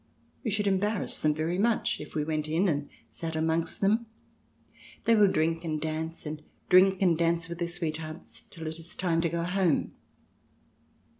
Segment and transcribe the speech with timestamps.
[0.43, 4.07] "We should embarrass them very much if we went in and sat amongst them.
[5.05, 8.95] They will drink and dance, and drink and dance with their sweethearts till it is
[8.95, 9.93] time to go home."